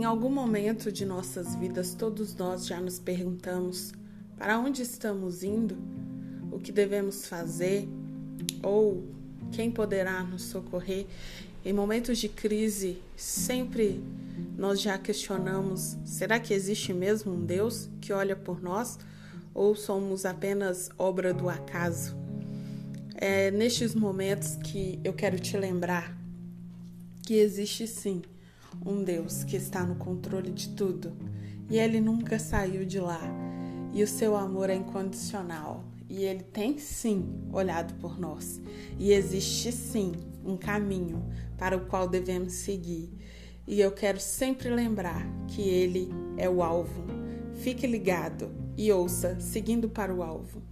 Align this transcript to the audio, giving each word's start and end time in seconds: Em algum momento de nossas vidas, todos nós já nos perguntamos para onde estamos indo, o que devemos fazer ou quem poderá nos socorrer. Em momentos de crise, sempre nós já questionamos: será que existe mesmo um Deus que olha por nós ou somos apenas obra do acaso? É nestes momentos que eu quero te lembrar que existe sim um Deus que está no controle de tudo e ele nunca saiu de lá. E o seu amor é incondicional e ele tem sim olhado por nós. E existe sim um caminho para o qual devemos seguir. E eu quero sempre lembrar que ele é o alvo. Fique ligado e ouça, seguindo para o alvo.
Em 0.00 0.04
algum 0.04 0.30
momento 0.30 0.90
de 0.90 1.04
nossas 1.04 1.54
vidas, 1.54 1.92
todos 1.92 2.34
nós 2.34 2.66
já 2.66 2.80
nos 2.80 2.98
perguntamos 2.98 3.92
para 4.34 4.58
onde 4.58 4.80
estamos 4.80 5.42
indo, 5.42 5.76
o 6.50 6.58
que 6.58 6.72
devemos 6.72 7.26
fazer 7.26 7.86
ou 8.62 9.04
quem 9.52 9.70
poderá 9.70 10.22
nos 10.22 10.44
socorrer. 10.44 11.04
Em 11.62 11.74
momentos 11.74 12.16
de 12.16 12.30
crise, 12.30 12.96
sempre 13.14 14.02
nós 14.56 14.80
já 14.80 14.96
questionamos: 14.96 15.98
será 16.02 16.40
que 16.40 16.54
existe 16.54 16.94
mesmo 16.94 17.34
um 17.34 17.44
Deus 17.44 17.90
que 18.00 18.10
olha 18.10 18.34
por 18.34 18.62
nós 18.62 18.98
ou 19.52 19.76
somos 19.76 20.24
apenas 20.24 20.88
obra 20.96 21.34
do 21.34 21.46
acaso? 21.46 22.16
É 23.14 23.50
nestes 23.50 23.94
momentos 23.94 24.56
que 24.64 24.98
eu 25.04 25.12
quero 25.12 25.38
te 25.38 25.58
lembrar 25.58 26.18
que 27.22 27.34
existe 27.34 27.86
sim 27.86 28.22
um 28.84 29.02
Deus 29.02 29.44
que 29.44 29.56
está 29.56 29.84
no 29.84 29.96
controle 29.96 30.50
de 30.50 30.70
tudo 30.70 31.12
e 31.68 31.78
ele 31.78 32.00
nunca 32.00 32.38
saiu 32.38 32.84
de 32.84 32.98
lá. 32.98 33.20
E 33.92 34.02
o 34.02 34.06
seu 34.06 34.36
amor 34.36 34.70
é 34.70 34.74
incondicional 34.74 35.84
e 36.08 36.24
ele 36.24 36.42
tem 36.42 36.78
sim 36.78 37.24
olhado 37.52 37.94
por 37.94 38.18
nós. 38.18 38.60
E 38.98 39.12
existe 39.12 39.70
sim 39.70 40.12
um 40.44 40.56
caminho 40.56 41.24
para 41.56 41.76
o 41.76 41.86
qual 41.86 42.08
devemos 42.08 42.52
seguir. 42.54 43.10
E 43.66 43.80
eu 43.80 43.92
quero 43.92 44.18
sempre 44.18 44.68
lembrar 44.68 45.24
que 45.46 45.62
ele 45.62 46.10
é 46.36 46.48
o 46.48 46.62
alvo. 46.62 47.04
Fique 47.62 47.86
ligado 47.86 48.50
e 48.76 48.90
ouça, 48.90 49.38
seguindo 49.38 49.88
para 49.88 50.12
o 50.12 50.22
alvo. 50.22 50.62